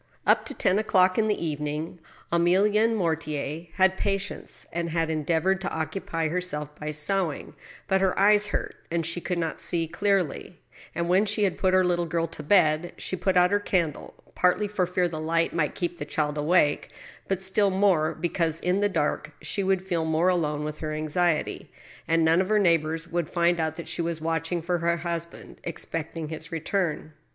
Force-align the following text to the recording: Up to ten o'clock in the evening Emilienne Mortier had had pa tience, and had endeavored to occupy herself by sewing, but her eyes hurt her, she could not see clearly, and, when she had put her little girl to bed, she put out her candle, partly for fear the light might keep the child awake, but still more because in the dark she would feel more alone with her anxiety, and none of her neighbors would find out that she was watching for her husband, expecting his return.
Up 0.25 0.45
to 0.47 0.55
ten 0.55 0.79
o'clock 0.79 1.19
in 1.19 1.27
the 1.27 1.39
evening 1.45 1.99
Emilienne 2.33 2.95
Mortier 2.95 3.67
had 3.75 3.91
had 3.91 3.97
pa 3.99 4.17
tience, 4.17 4.65
and 4.73 4.89
had 4.89 5.11
endeavored 5.11 5.61
to 5.61 5.69
occupy 5.69 6.27
herself 6.27 6.73
by 6.79 6.89
sewing, 6.89 7.53
but 7.87 8.01
her 8.01 8.17
eyes 8.17 8.47
hurt 8.47 8.77
her, 8.91 9.03
she 9.03 9.21
could 9.21 9.37
not 9.37 9.61
see 9.61 9.87
clearly, 9.87 10.59
and, 10.95 11.07
when 11.07 11.27
she 11.27 11.43
had 11.43 11.55
put 11.55 11.75
her 11.75 11.85
little 11.85 12.07
girl 12.07 12.25
to 12.25 12.41
bed, 12.41 12.93
she 12.97 13.15
put 13.15 13.37
out 13.37 13.51
her 13.51 13.59
candle, 13.59 14.15
partly 14.33 14.67
for 14.67 14.87
fear 14.87 15.07
the 15.07 15.19
light 15.19 15.53
might 15.53 15.75
keep 15.75 15.99
the 15.99 16.03
child 16.03 16.35
awake, 16.35 16.89
but 17.27 17.39
still 17.39 17.69
more 17.69 18.15
because 18.15 18.59
in 18.61 18.79
the 18.79 18.89
dark 18.89 19.33
she 19.39 19.63
would 19.63 19.87
feel 19.87 20.03
more 20.03 20.29
alone 20.29 20.63
with 20.63 20.79
her 20.79 20.93
anxiety, 20.93 21.69
and 22.07 22.25
none 22.25 22.41
of 22.41 22.49
her 22.49 22.57
neighbors 22.57 23.07
would 23.07 23.29
find 23.29 23.59
out 23.59 23.75
that 23.75 23.87
she 23.87 24.01
was 24.01 24.19
watching 24.19 24.63
for 24.63 24.79
her 24.79 24.97
husband, 24.97 25.61
expecting 25.63 26.29
his 26.29 26.51
return. 26.51 27.13